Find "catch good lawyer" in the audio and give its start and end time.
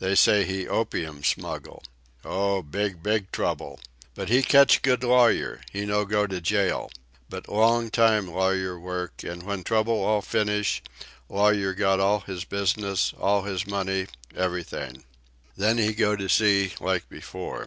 4.42-5.62